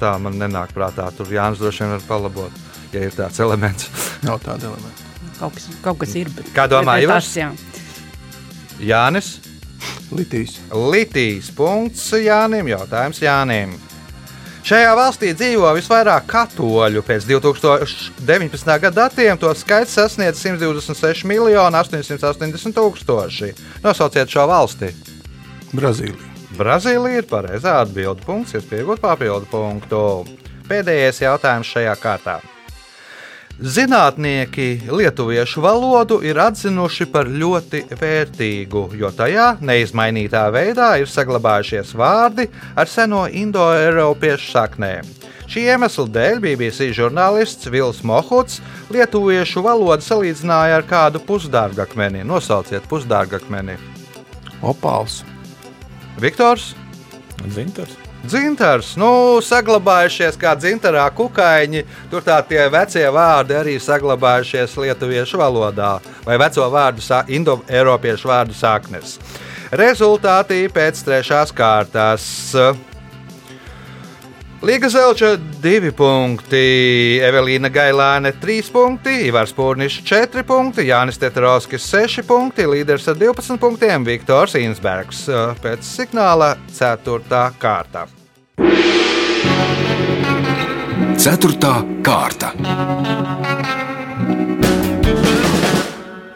[0.00, 1.08] tā man nenāk prātā.
[1.16, 2.60] Tur Jānis droši vien var palabot,
[2.92, 3.88] ja ir tāds elements.
[4.26, 5.08] Nav tāda elementa.
[5.38, 6.28] Kaut kas, kaut kas ir.
[6.36, 7.32] Bet, Kā domā, Ivars?
[7.38, 7.50] jā.
[8.82, 9.38] Jānis.
[10.12, 10.58] Litīs.
[10.70, 11.48] Litīs.
[11.56, 12.68] Punkts Jānim.
[12.70, 13.72] Jautājums Jānim.
[14.62, 17.02] Šajā valstī dzīvo visvairāk katoļu.
[17.02, 18.76] Pēc 2019.
[18.84, 23.50] gada datiem to skaits sasniedz 126 miljoni 880 tūkstoši.
[23.82, 24.92] Nosauciet šo valsti.
[25.74, 26.30] Brazīlija.
[26.54, 28.22] Brazīlija ir pareizā atbilde.
[28.22, 30.06] Punkts, iespējot papildu punktu.
[30.70, 32.38] Pēdējais jautājums šajā kārtā.
[33.60, 42.48] Zinātnieki lietuviešu valodu ir atzinuši par ļoti vērtīgu, jo tajā neizmainītā veidā ir saglabājušies vārdi
[42.74, 45.12] ar seno indoeiropiešu saknēm.
[45.52, 48.62] Šī iemesla dēļ BBC žurnālists Vils Mohuts
[48.94, 52.24] lietuviešu valodu salīdzināja ar kādu pusdārgakmeni.
[52.24, 53.76] Nosauciet pusdārgakmeni.
[54.64, 55.20] Opāls.
[56.22, 56.72] Viktors!
[57.52, 58.01] Zintars.
[58.22, 61.82] Dzintars, nu, saglabājušies kā dzintarā kukaiņi.
[62.12, 69.18] Tur tā tie vecie vārdi arī saglabājušies lietuviešu valodā, vai veco vārdu, indo-eiropiešu vārdu saknes.
[69.74, 72.30] Rezultāti pēc trešās kārtas.
[74.62, 76.58] Līga Zelča 2 punkti,
[77.26, 83.58] Evelīna Gailāne 3 punkti, Ivars Pūnišs 4 punkti, Jānis Tetrovskis 6 punkti, līderis ar 12
[83.58, 85.24] punktiem Viktors Insbergs
[85.64, 87.40] pēc signāla 4.
[87.58, 88.04] kārta.
[91.18, 91.74] Ceturtā
[92.06, 92.52] kārta.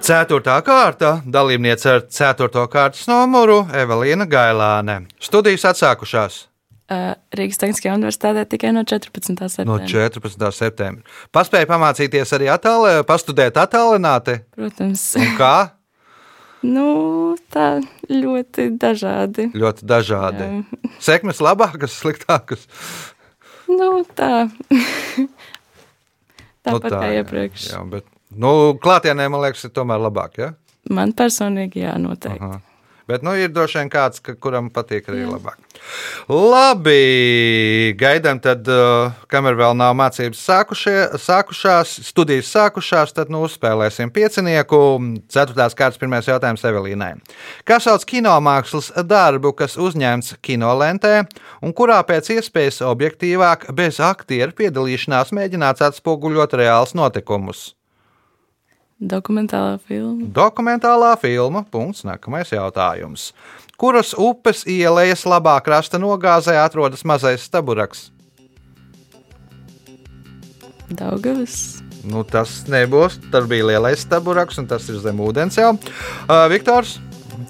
[0.02, 2.66] Ceturtā kārta dalībniece ar 4.
[2.74, 5.04] kārtas numuru Evelīna Gailāne.
[5.22, 6.42] Studijas atsākušās
[6.86, 9.32] Rīgas Tehniskajā universitātē tikai no 14.
[9.34, 9.88] no septembra.
[9.90, 10.50] 14.
[10.54, 11.16] septembra.
[11.34, 14.36] Paspēja pamācīties arī attālē, pastudēt attālināti.
[14.54, 15.54] Protams, Un kā?
[16.76, 16.86] nu,
[17.50, 19.48] tā ļoti dažādi.
[19.58, 20.46] Ļoti dažādi.
[20.46, 20.80] Jā.
[21.08, 22.68] Sekmes labākas, sliktākas.
[23.66, 24.46] Nu, tā.
[26.66, 27.66] Tāpat Nu, tā, kā iepriekš.
[27.72, 30.38] Jā, bet, nu, klātienē man liekas, ir tomēr labāk.
[30.38, 30.54] Ja?
[30.90, 32.42] Man personīgi, jā, noteikti.
[32.42, 32.62] Aha.
[33.06, 35.60] Bet nu, ir droši vien kāds, ka, kuram patīk arī labāk.
[36.26, 44.10] Labi, gaidām, tad, uh, kamēr vēl nav mācības sākušie, sākušās, studijas sākušās, tad nu, uzspēlēsim
[44.10, 44.80] piecinieku.
[45.30, 47.12] Ceturtās kārtas pirmais jautājums Evelīnai.
[47.68, 51.22] Kā sauc kinomākslas darbu, kas uzņemts kinolentē
[51.62, 57.68] un kurā pēc iespējas objektīvāk, bez aktieru piedalīšanās mēģināts atspoguļot reāls notikumus?
[58.96, 60.24] Dokumentālā filma.
[60.32, 61.64] Dokumentālā filma.
[61.70, 62.04] Punkts.
[62.08, 63.32] Nākamais jautājums.
[63.76, 68.06] Kuras upes ielas labā krasta nogāzē atrodas mazais staburaks?
[70.88, 71.82] Daugavas.
[72.06, 73.18] Nu, tas nebūs.
[73.32, 75.74] Tur bija lielais staburaks, un tas ir zem ūdens jau.
[76.28, 76.96] Uh, Viktors,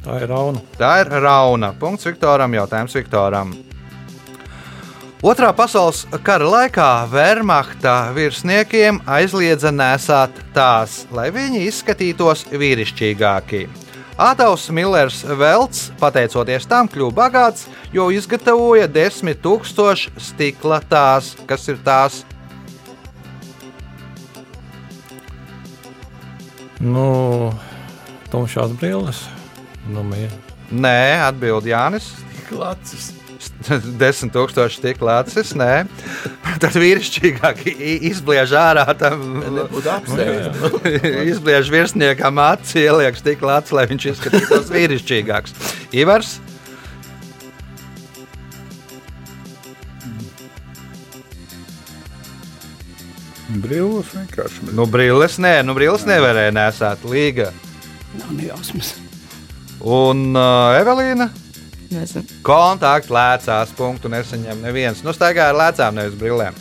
[0.02, 0.58] Tā ir rauna.
[0.80, 1.72] tā ir rauna.
[1.78, 2.50] Punkts Viktoram.
[2.58, 3.52] Jautājums Viktoram.
[5.24, 13.62] Otrā pasaules kara laikā Wehrmachta virsniekiem aizliedza nesāt tās, lai viņi izskatītos vīrišķīgāki.
[14.20, 17.64] Adams Millers Velts, pateicoties tam, kļuva bagāts,
[17.96, 22.20] jo izgatavoja 10,000 stikla tās, kas ir tās.
[26.76, 27.54] Nu,
[28.28, 29.24] tumšās brilles.
[29.88, 30.28] Nu, mie.
[30.68, 32.12] Nē, atbild Jānis.
[32.20, 33.15] Stikla acis.
[33.66, 35.86] 10 tūkstoši tik lācis, nē.
[36.62, 37.62] Tad vīrišķīgāk
[38.10, 39.22] izbliež ārā tam.
[41.32, 45.56] izbliež virsniekam acis, ieliek tik lācis, lai viņš izskatītos vīrišķīgāks.
[45.96, 46.36] Ivars?
[53.56, 54.68] Brīlis vienkārši.
[54.74, 57.52] Nu, brīlis nē, nu, brīlis nevarēja nesāt līga.
[58.18, 58.94] Nav nejausmas.
[59.86, 61.30] Un uh, Evelīna?
[62.46, 65.04] Kontakts lēcās, punktu nesaņem neviens.
[65.06, 66.56] Nu, staigā ar lēcām, nevis brillēm.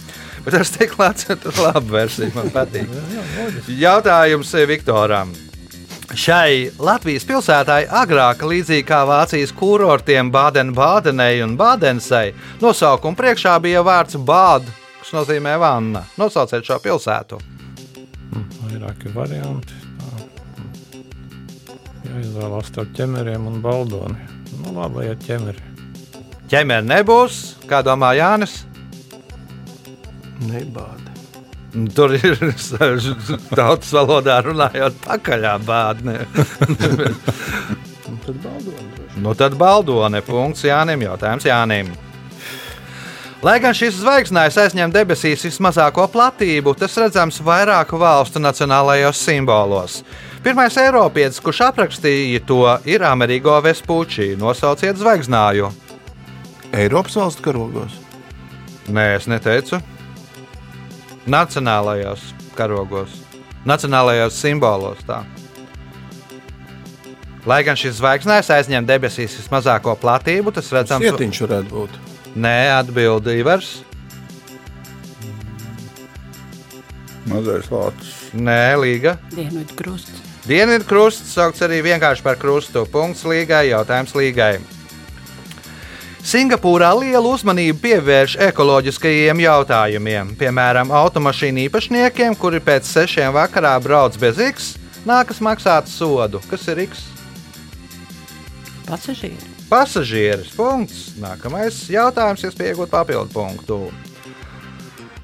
[0.45, 2.29] Bet tas tik lēts, tur ir laba versija.
[2.35, 2.91] Man patīk.
[3.81, 5.33] Jautājums Viktoram.
[6.15, 12.29] Šai Latvijas pilsētai agrāk, līdzīgi kā Vācijas kurortiem Bādenbādenei un Bādensai,
[12.61, 14.69] nosaukuma priekšā bija vārds bāda,
[15.01, 16.05] kas nozīmē vanna.
[16.21, 17.41] Nosauciet šo pilsētu.
[18.61, 19.81] Vairāki varianti.
[19.97, 20.13] Tā.
[22.05, 24.34] Jāizvēlās starp ķemeriem un baldoni.
[24.61, 25.63] Nu, labi, lai ir ķemeri.
[26.51, 28.61] Ķemeri nebūs, kā domā Jānis.
[30.45, 31.13] Nebāda.
[31.95, 32.37] Tur ir
[33.59, 36.21] tautas valodā runājot, pakaļā bādne.
[38.25, 39.21] Tad baldoni droši.
[39.21, 40.21] Nu, tad baldone.
[40.25, 41.03] Punkts Jānim.
[41.05, 41.91] Jautājums Jānim.
[43.43, 49.99] Lai gan šis zvaigznājs aizņem debesīs vismazāko platību, tas redzams vairāku valstu nacionālajos simbolos.
[50.45, 54.35] Pirmais Eiropietis, kurš aprakstīja to, ir Amerigo Vespucci.
[54.39, 55.71] Nosauciet zvaigznāju.
[56.75, 57.99] Eiropas valstu karogos.
[58.87, 59.81] Nē, es neteicu.
[61.27, 63.19] Nacionālajos karogos,
[63.65, 65.01] nacionālajos simbolos.
[65.07, 65.23] Tā.
[67.45, 71.05] Lai gan šis zvaigznājs aizņem debesīs vismazāko platību, tas redzams.
[71.05, 72.14] Cietiņš varētu būt.
[72.35, 73.77] Nē, atbild Ivars.
[77.31, 78.13] Mazais lācis.
[78.35, 79.15] Nē, līga.
[79.31, 80.21] Dienvidu krusts.
[80.45, 82.83] Dienvidu krusts saukts arī vienkārši par krustu.
[82.91, 84.59] Punkts līgai, jautājums līgai.
[86.25, 90.35] Singapūrā lielu uzmanību pievērš ekoloģiskajiem jautājumiem.
[90.37, 94.71] Piemēram, automašīnu īpašniekiem, kuri pēc sešiem vakarā brauc bez X,
[95.07, 96.43] nākas maksāt sodu.
[96.49, 97.07] Kas ir X?
[98.89, 99.54] Pasažieri.
[99.69, 100.55] Pasažieris.
[100.55, 101.13] Punkts.
[101.21, 103.91] Nākamais jautājums, iespēja iegūt papildu punktu.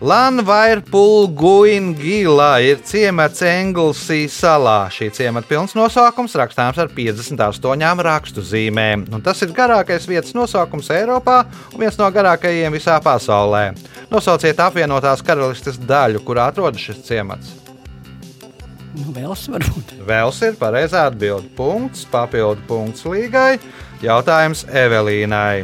[0.01, 4.89] Lanvairpulguingila ir ciemats Englsī salā.
[4.89, 9.05] Šī ciemata pilns nosaukums rakstāms ar 58 rakstu zīmēm.
[9.13, 13.77] Un tas ir garākais vietas nosaukums Eiropā un viens no garākajiem visā pasaulē.
[14.09, 17.61] Nosauciet apvienotās karalistes daļu, kurā atrodas šis ciemats.
[18.91, 19.93] Nu, Vēls varbūt.
[20.07, 21.47] Vēls ir pareizā atbilde.
[21.55, 23.55] Punkts, papildu punkts līgai.
[24.03, 25.63] Jautājums Evelīnai.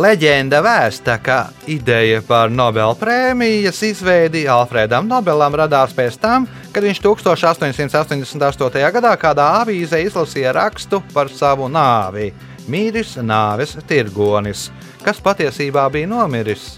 [0.00, 1.36] Leģenda vēsta, ka
[1.70, 8.84] ideja par Nobela prēmijas izveidi Alfredam Nobelam radās pēc tam, kad viņš 1888.
[8.94, 12.30] gadā kādā avīzē izlasīja rakstu par savu nāvi.
[12.70, 14.68] Mīris nāves tirgonis,
[15.02, 16.76] kas patiesībā bija nomiris.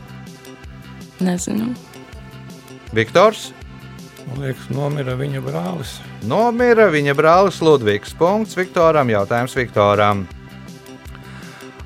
[1.20, 1.74] Nezinu.
[2.96, 3.50] Viktors
[4.28, 5.96] Man liekas, nomira viņa brālis.
[6.22, 8.14] nomira viņa brālis Ludvigs.
[8.18, 9.10] Punkts Viktoram.
[9.10, 10.26] Jautājums Viktoram.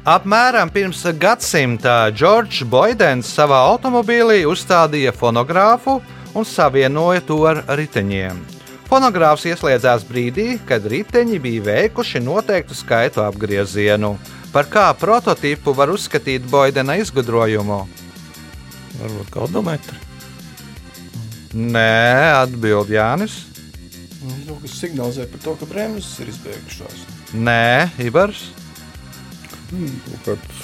[0.06, 5.96] Apmēram pirms gadsimta Džordžs Boidens savā automobīlī uzstādīja fonogrāfu
[6.36, 8.38] un savienoja to ar riteņiem.
[8.86, 14.14] Fonogrāfs ieslēdzās brīdī, kad riteņi bija veikuši noteiktu skaitu apgriezienu.
[14.54, 17.82] Par kā prototipu var uzskatīt Boidena izgudrojumu?
[19.02, 20.05] Varbūt kaudometri.
[21.56, 23.38] Nē, atbild Jānis.
[24.44, 27.04] Nu, kas signalizē par to, ka bremzes ir izbeigušās.
[27.32, 28.42] Nē, Ibars.
[29.70, 30.60] Kaut kāds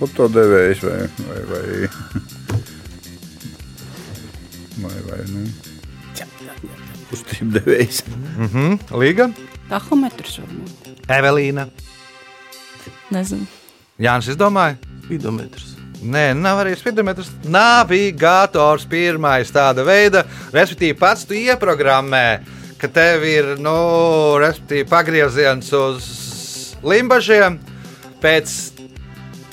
[0.00, 1.62] fotodevējs vai, vai, vai,
[4.82, 5.44] vai, vai nu,
[7.12, 8.02] kustību devējs.
[8.34, 9.30] Mhm, Līga.
[9.70, 10.90] Tahometrs varbūt.
[11.16, 11.68] Evelīna.
[13.14, 13.46] Nezinu.
[14.02, 14.76] Jānis izdomāja.
[15.06, 15.75] Spidometrs.
[16.02, 17.30] Nē, nav arī spidometrs.
[17.48, 22.26] Navigators pirmais tāda veida, respektīvi, pats tu ieprogrammē,
[22.80, 23.76] ka tev ir, nu,
[24.42, 26.08] respektīvi, pagrieziens uz
[26.84, 27.58] limbažiem
[28.20, 28.52] pēc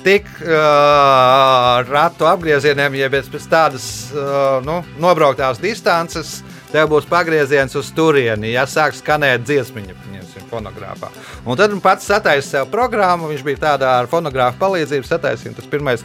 [0.03, 6.41] tik uh, ratu apgriezieniem, ja pēc, tādas uh, nu, nobrauktās distances,
[6.73, 10.01] tev būs pagrieziens uz turieni, ja sāk skanēt dziesmiņa.
[10.53, 11.09] Fonogrāfā.
[11.49, 13.29] Un tad viņš pats sataisīja sev programmu.
[13.31, 15.55] Viņš bija tādā ar fonogrāfu palīdzību sataisījis.
[15.57, 16.03] Tas pirmais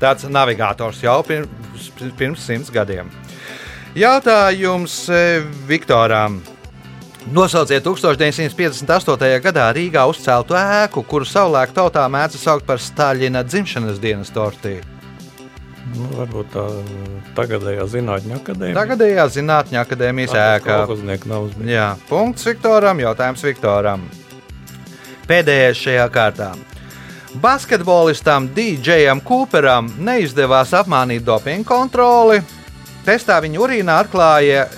[0.00, 3.10] tāds navigators jau pirms, pirms simts gadiem.
[3.94, 6.40] Jautājums eh, Viktoram.
[7.32, 9.28] Nosauciet 1958.
[9.40, 14.82] gadā Rīgā uzceltu ēku, kuru savulaik tautā mēdz saukt par Staļina dzimšanas dienas tortiju.
[15.94, 16.64] Nu, varbūt tā
[17.36, 18.76] tagadējā zinātņu akadēmija.
[18.76, 20.34] Tagadējā zinātņu akadēmijas
[21.46, 21.72] uzmanīgs.
[21.72, 24.06] Jā, punkts Viktoram, jautājums Viktoram.
[25.28, 26.50] Pēdējais šajā kārtā.
[27.34, 32.42] Basketbolistam DJam Cooperam neizdevās apmānīt dopingu kontroli.
[33.04, 34.68] Testā viņa urīnā atklāja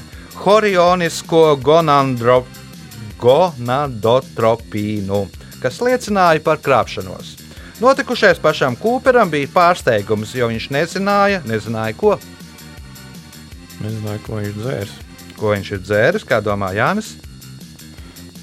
[0.40, 2.44] horionisko gonandro,
[3.20, 5.26] gonadotropīnu,
[5.62, 7.36] kas liecināja par krāpšanos.
[7.80, 12.18] Notikušais pašam Cooperam bija pārsteigums, jo viņš nezināja, nezināja ko,
[13.76, 14.92] Nezināju, ko viņš dzērs.
[15.36, 17.20] ko viņš ir dzēris, kā domā Jānis.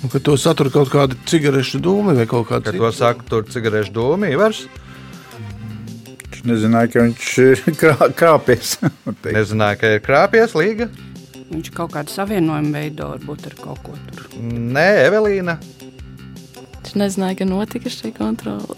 [0.04, 3.46] Un, ka to satur kaut kāda cigarešu dūmi vai kaut kāda Kad to saka, tur
[3.48, 4.66] cigarešu dūmi, Ivars.
[6.20, 8.76] Viņš nezināja, ka viņš ir krā, krāpies.
[9.38, 10.90] Nezināja, ka ir krāpies līga.
[11.54, 14.28] Viņš kaut kādu savienojumu veido varbūt ar kaut ko tur.
[14.44, 15.56] Nē, Evelīna.
[16.94, 18.76] Viņš nezināja, ka notika šī kontrole.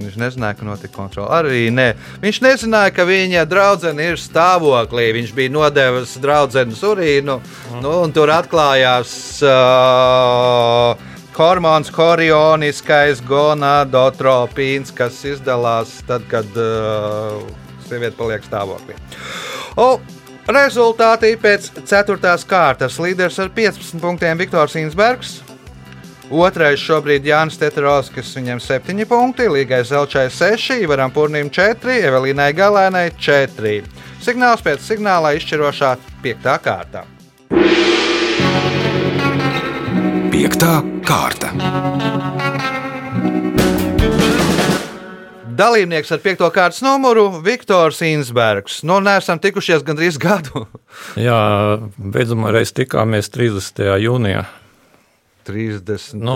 [0.00, 1.28] Viņš nezināja, ka notika kontrole.
[1.28, 1.90] Arī nē.
[2.22, 5.10] Viņš nezināja, ka viņa draudzene ir stāvoklī.
[5.12, 7.36] Viņš bija nodevis draudzenes urīnu,
[7.82, 9.12] nu, un tur atklājās
[9.44, 10.96] uh,
[11.36, 17.44] hormons, horioniskais gonadotropīns, kas izdalās tad, kad uh,
[17.84, 18.96] sieviete paliek stāvoklī.
[19.76, 19.90] O,
[20.48, 22.34] rezultāti pēc 4.
[22.48, 25.42] kārtas līderis ar 15 punktiem Viktors Insbergs.
[26.30, 33.08] Otrais šobrīd Jānis Teterovskis, viņam 7 punkti, Līgai Zelčai 6, Ivaram Purnīm 4, Evelīnai Galēnai
[33.18, 33.80] 4.
[34.22, 36.46] Signāls pēc signāla izšķirošā 5.
[36.62, 37.02] kārta.
[40.30, 41.50] Piektā kārta.
[45.58, 46.46] Dalībnieks ar 5.
[46.54, 48.84] kārtas numuru Viktors Insbergs.
[48.86, 50.62] Nu, neesam tikušies gandrīz gadu.
[51.18, 51.42] Jā,
[51.98, 53.82] beidzamā reize tikāmies 30.
[54.06, 54.46] jūnijā.
[55.46, 56.14] 30.
[56.20, 56.34] Nu,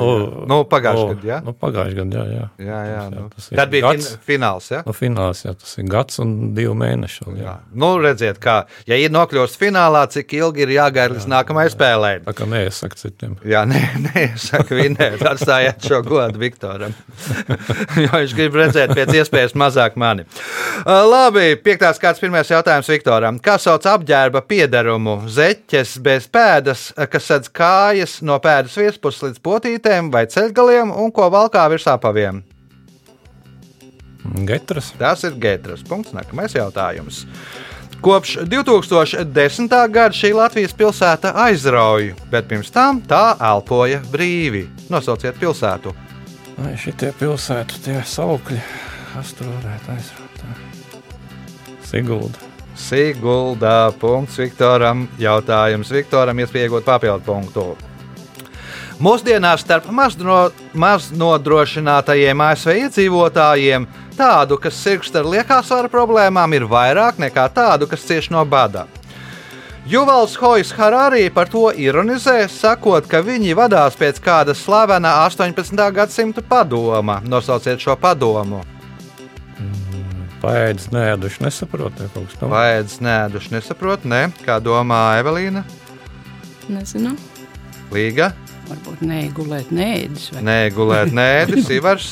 [0.48, 1.28] nu pagājušajā o, gadā.
[1.28, 1.38] Ja?
[1.44, 2.44] Nu, pagājušajā gadā, jā.
[2.58, 2.64] jā.
[2.64, 3.24] Jā, jā, nu.
[3.34, 4.10] tas ir Tad bija fin gads.
[4.28, 4.68] fināls.
[4.72, 4.80] Ja?
[4.86, 7.24] Nu, fināls, jā, tas ir gads un divi mēneši.
[7.26, 7.44] vēl, Jā.
[7.44, 7.54] Jā.
[7.84, 8.56] Nu, redziet, kā,
[8.90, 12.12] ja ir nokļuvusi finālā, cik ilgi ir jāgaida līdz nākamajai spēlē.
[12.26, 13.36] Tā kā neiesaka citiem.
[13.48, 16.94] Jā, nē, nē saka, vinēt, atstājiet šo godu Viktoram.
[18.04, 20.24] jo viņš grib redzēt pēc iespējas mazāk mani.
[20.84, 23.38] Uh, labi, piektās kārtas pirmais jautājums Viktoram.
[23.44, 25.18] Kā sauc apģērba piedarumu?
[25.30, 31.26] Zeķes bez pēdas, kas sedz kājas no pēdas virspuses līdz potītēm vai ceļgaliem un ko
[31.32, 32.42] valkā virs apaviem?
[34.46, 34.92] Getras.
[34.98, 35.84] Tas ir Gētras.
[35.86, 36.14] Punkts.
[36.14, 37.24] Nākamais jautājums.
[38.04, 39.68] Kopš 2010.
[39.92, 44.66] gada šī Latvijas pilsēta aizrauja, bet pirms tam tā elpoja brīvi.
[44.92, 45.94] Nosauciet pilsētu.
[46.64, 48.60] Ai, šitie pilsētu, tie saukļi,
[49.18, 50.52] astrorēt aizrātā.
[51.88, 52.52] Sigulda.
[52.76, 53.92] Siguldā.
[53.98, 55.08] Punkts Viktoram.
[55.18, 57.72] Jautājums Viktoram, iespēja iegūt papildu punktu.
[59.02, 67.18] Mūsdienās starp mazdro- maznodrošinātajiem ASV iedzīvotājiem tādu, kas sirgst ar liekā svara problēmām, ir vairāk
[67.18, 68.86] nekā tādu, kas cieš no bada.
[69.84, 75.90] Juvals Hojs Harārī par to ironizē, sakot, ka viņi vadās pēc kāda slavena 18.
[75.92, 77.18] gadsimta padoma.
[77.26, 78.62] Nosauciet šo padomu.
[80.40, 82.50] Paēdis neēduši, nesaprot, vai kaut kas tāds.
[82.52, 84.26] Vajadz nēduši, nesaprot, ne?
[84.44, 85.64] Kā domā Evelīna?
[86.68, 87.16] Nezinu.
[87.92, 88.32] Līga?
[88.68, 90.30] Varbūt neigulēt, neēdis.
[90.32, 91.28] vai- Nē, gulēt, nē,
[91.66, 92.06] Sīvars,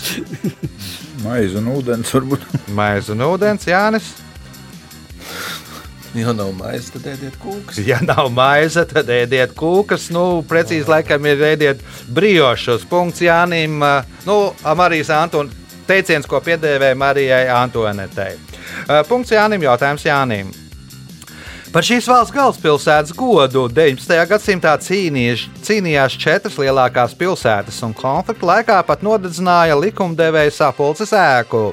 [1.25, 2.45] Maize un ūdens varbūt.
[2.79, 4.13] maize un ūdens, Jānis.
[6.15, 7.79] Ja nav maizes, tad ēdiet kūkas.
[7.89, 10.11] Ja nav maize, tad ēdiet kūkas.
[10.13, 11.81] Nu, precīzi, laikam, ir ēdiet
[12.13, 12.85] brīvošus.
[12.91, 13.79] Punkts Jānim.
[14.29, 14.37] Nu,
[14.77, 15.55] Marijas Antoni
[15.89, 18.35] teiciens, ko piedēvēja Marijai Antonetei.
[18.85, 20.53] Uh, Punkts Jānim, jautājums Jānim.
[21.73, 24.13] Par šīs valsts galvaspilsētas godu 19.
[24.29, 31.71] gadsimtā cīnīš, cīnījās četras lielākās pilsētas, un konflikta laikā pat nodedzināja likumdevēja sapulces ēku.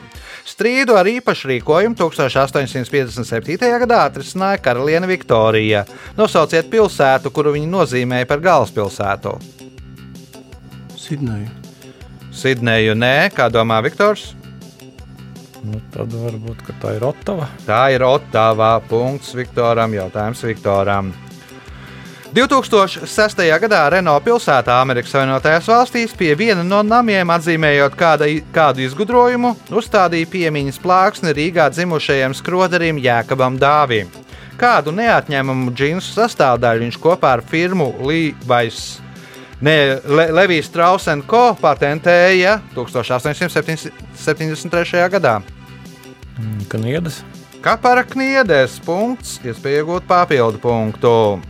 [0.48, 3.60] Strīdu ar īpašu rīkojumu 1857.
[3.84, 5.84] gadā atrisināja karaliene Viktorija.
[6.16, 9.36] Nosauciet pilsētu, kuru viņa nozīmēja par galvaspilsētu.
[10.96, 11.52] Sidneju.
[12.32, 14.30] Sidneju nē, kā domā Viktors?
[15.64, 17.50] Nu, tad varbūt tā ir Otava.
[17.68, 18.78] Tā ir Otavā.
[18.88, 19.96] Punkts Viktoram.
[19.98, 21.12] Jautājums Viktoram.
[22.30, 23.42] 2006.
[23.58, 30.30] gadā Renault pilsētā Amerikas Savienotajās valstīs pie viena no namiem atzīmējot kāda, kādu izgudrojumu, uzstādīja
[30.30, 34.14] piemiņas plāksni Rīgā dzimušajam skroderim Jēkabam Dāvim.
[34.62, 39.00] Kādu neatņemamu džinsu sastāvdaļu viņš kopā ar firmu Levi's
[39.62, 41.52] Ne, Le, Levijas Strausen Co.
[41.60, 45.10] patentēja 1873.
[45.12, 45.42] gadā.
[46.72, 47.24] Kaniedas.
[47.60, 51.42] Kapara kniedēs punkts, iespēja iegūt papildu punktu.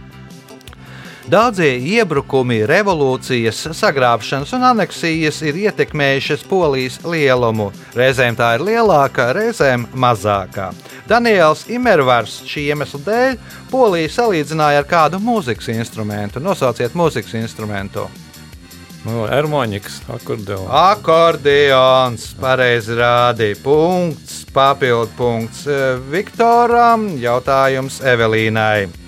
[1.30, 7.68] Daudzie iebrukumi, revolūcijas, sagrābšanas un aneksijas ir ietekmējušas polijas lielumu.
[7.94, 10.72] Reizēm tā ir lielāka, reizēm mazākā.
[11.06, 13.38] Daniels Imervars šī iemesla dēļ
[13.70, 16.42] Poliju salīdzināja ar kādu mūzikas instrumentu.
[16.42, 18.08] Nosauciet mūzikas instrumentu.
[19.06, 20.66] Nu, Ermoņiks, akordeons.
[20.82, 23.60] Akordeons, pareizi rādīja.
[23.62, 28.99] Punkts, papildu punkts eh, Viktoram, jautājums Evelīnai.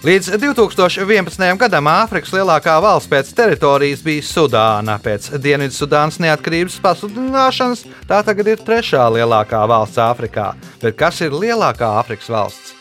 [0.00, 1.42] Līdz 2011.
[1.60, 4.94] gadam Āfrikas lielākā valsts pēc teritorijas bija Sudāna.
[4.96, 10.54] Pēc Dienvidzudānas neatkarības pasludināšanas tā tagad ir trešā lielākā valsts Āfrikā.
[10.80, 12.72] Bet kas ir lielākā Āfrikas valsts?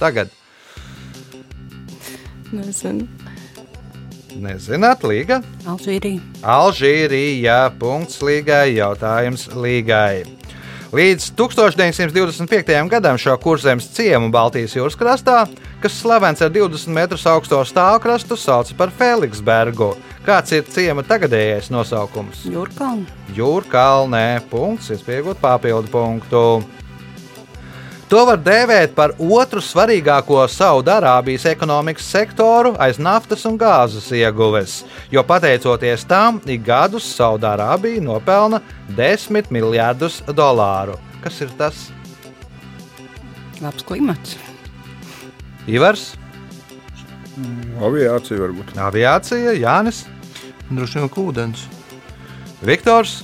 [0.00, 0.32] Tagad
[2.56, 3.04] Nezinu.
[4.40, 5.42] nezināt, Līga.
[5.68, 6.24] Alžīrija.
[6.40, 7.58] Alžīrija.
[7.76, 10.24] Punkts līgai, jautājums līgai.
[10.92, 12.88] Līdz 1925.
[12.88, 15.44] gadam šo kurzemes ciemu Baltijas jūras krastā,
[15.82, 19.92] kas slavens ar 20 metrus augsto stāvkrastu, sauc par Feliksbergu.
[20.26, 22.44] Kāds ir ciema tagadējais nosaukums?
[22.46, 23.08] Jūrkalna.
[23.34, 24.26] Jūrkalnē.
[24.52, 26.44] Punkts, iespējot papildu punktu.
[28.12, 35.24] To var dēvēt par otru svarīgāko Saudārābijas ekonomikas sektoru aiz naftas un gāzes ieguves, jo
[35.24, 38.60] pateicoties tam, ik gadus Saudārābija nopelna
[39.00, 41.00] 10 miljardus dolāru.
[41.24, 41.88] Kas ir tas?
[43.64, 44.51] Labs klimats.
[45.70, 46.12] Ivars,
[47.82, 48.74] Aviācija varbūt.
[48.76, 50.04] aviācija, Jānis,
[50.72, 51.66] Droši vien ka ūdens.
[52.64, 53.22] Viktors.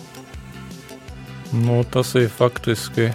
[1.55, 3.09] Nu, tas ir faktiski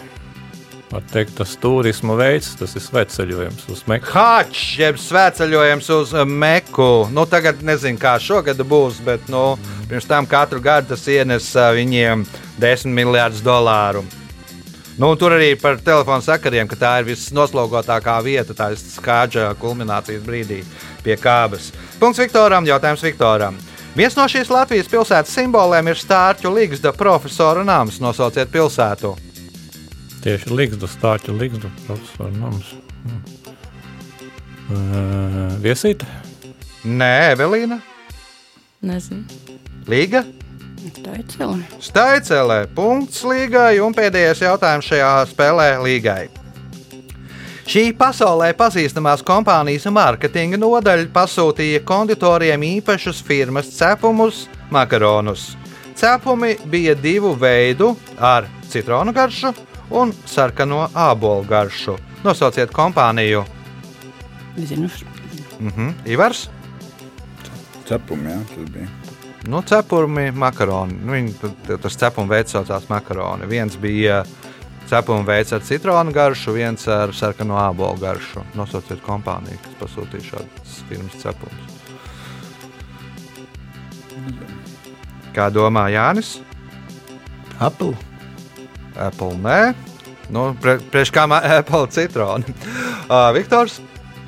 [0.94, 4.10] var teikt, tas turisma veids, tas ir sveceļojums uz Meku.
[4.14, 6.90] Hačs, jeb svētceļojums uz Meku.
[7.14, 9.56] Nu, tagad nezinu, kā šogad būs, bet nu,
[9.90, 12.26] pirms tam katru gadu tas ienes ā, viņiem
[12.62, 14.06] 10 miljardus dolāru.
[14.98, 20.22] Nu, tur arī par telefonu sakariem, ka tā ir visnoslogotākā vieta, tā ir skāģa kulminācijas
[20.26, 20.60] brīdī
[21.06, 21.72] pie kābas.
[22.02, 23.58] Punkts Viktoram, jautājums Viktoram.
[23.98, 28.00] Viens no šīs Latvijas pilsētas simboliem ir Stārķu Ligzda profesora nams.
[28.02, 29.16] Nosauciet pilsētu.
[30.24, 32.76] Tieši Ligzdu, Stāču Ligzdu, profesora nams.
[34.74, 36.08] Uh, viesīte?
[36.86, 37.82] Nē, Evelīna,
[38.84, 39.24] Nezinu.
[39.88, 40.26] Līga.
[40.84, 41.80] Cilvēka.
[41.80, 46.28] Staicelē punkts līgai un pēdējais jautājums šajā spēlē līgai.
[47.64, 55.54] Šī pasaulē pazīstamās kompānijas mārketinga nodaļa pasūtīja konditoriem īpašus firmas cepumus, makaronus.
[55.96, 59.54] Cepumi bija divu veidu, ar citronu garšu
[59.96, 61.96] un sarkano ābolu garšu.
[62.24, 63.46] Nosauciet kompāniju.
[64.58, 64.90] Zinu,
[65.60, 65.90] Mhm.
[66.06, 66.50] Ivars,
[67.88, 68.88] Cepumi, jā, tas bija.
[69.48, 70.96] Nu, cepumi, makaroni.
[71.04, 71.34] Nu, viņi,
[71.82, 73.48] tas cepuma veids saucās makaroni.
[73.50, 74.24] Viens bija
[74.90, 78.44] cepuma veids ar citronu garšu, viens ar sarkano ābolu garšu.
[78.58, 81.72] Nosauciet kompāniju, kas pasūtīja šādas firmas cepumus.
[85.34, 86.38] Kā domā Jānis?
[87.60, 87.96] Apple.
[88.96, 89.74] Apple nē.
[90.34, 91.26] Nu, pre, priekš kā
[91.60, 92.56] Apple citroni.
[93.10, 93.82] Uh, Viktors?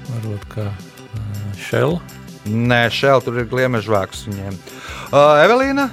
[0.10, 2.02] Varbūt kā uh, Shell.
[2.46, 4.58] Nē, šeit tur ir gliemežvāks viņiem.
[4.58, 4.75] Uh,
[5.14, 5.90] Evelīna?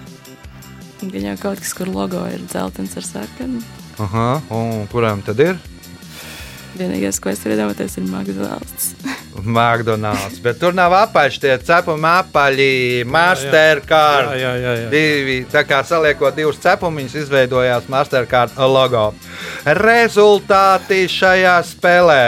[1.03, 3.63] Gan jau kaut kas, kur logo ir dzeltens ar sarkanu.
[4.01, 5.59] Aha, un kuram tad ir?
[6.73, 8.93] Vienīgais, ko es varu iedomāties, ir McDonald's.
[9.57, 10.39] McDonald's.
[10.45, 12.71] Bet tur nav apaļš, tie cepumi apaļi,
[13.13, 14.33] Mastercard.
[14.33, 14.73] Jā, jā, jā.
[14.85, 14.89] jā.
[14.95, 19.11] Divi, tā kā saliekot divus cepumus, izveidojās Mastercard logo.
[19.83, 22.25] Rezultāti šajā spēlē.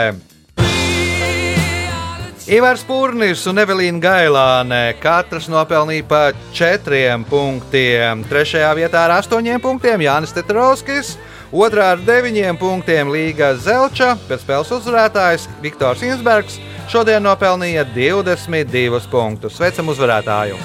[2.45, 6.19] Ivars Pūrnis un Evelīna Gailāne katrs nopelnīja pa
[6.53, 8.21] četriem punktiem.
[8.29, 11.15] Trešajā vietā ar astoņiem punktiem Jānis Tetrovskis,
[11.49, 19.57] otrā ar deviņiem punktiem Līga Zelča, pēc spēles uzvarētājs Viktors Insbergs šodien nopelnīja 22 punktus.
[19.57, 20.61] Sveicam uzvarētāju!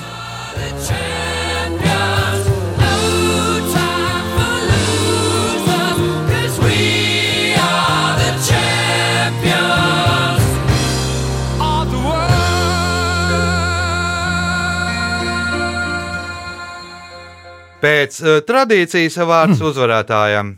[17.81, 20.57] Pēc uh, tradīcijas vārds uzvarētājam.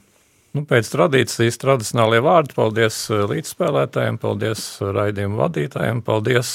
[0.53, 2.53] Nu, pēc tradīcijas, tradicionālie vārdi.
[2.53, 6.51] Paldies eh, līdzspēlētājiem, paldies eh, raidījumu vadītājiem, paldies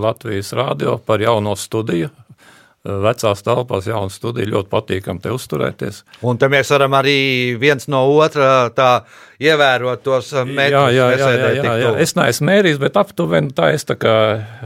[0.00, 2.08] Latvijas Rādio par jauno studiju.
[2.82, 6.00] Vecās telpās jauna studija, ļoti patīkami te uzturēties.
[6.26, 9.04] Un te mēs varam arī viens no otra tā
[9.38, 10.74] ievērot tos metrus.
[10.74, 11.92] Jā, jā, jā, jā, jā, jā.
[12.02, 14.16] Es neesmu mērījis, bet aptuveni tā es tā kā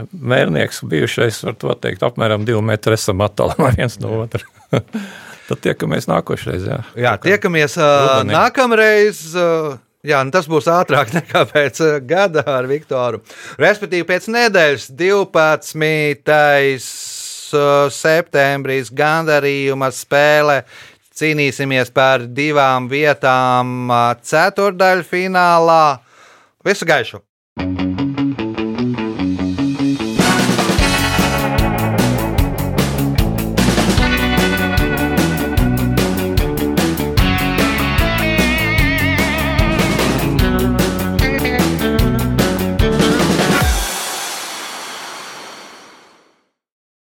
[0.09, 4.41] mērnieks bijušais, var to teikt, apmēram divu metru esam attālumā viens no otra.
[5.47, 6.79] Tad tiekamies nākošreiz, jā.
[6.99, 9.21] Jā, tiekamies uh, nākamreiz.
[9.35, 9.77] Uh,
[10.07, 13.19] Jā, nu tas būs ātrāk nekā pēc gada ar Viktoru.
[13.59, 16.35] Respektīvi, pēc nedēļas 12.
[17.57, 20.61] uh, septembris gandarījuma spēle.
[21.17, 23.89] Cīnīsimies par divām vietām
[24.21, 25.85] ceturdaļfinālā.
[26.67, 27.23] Visu gaišu!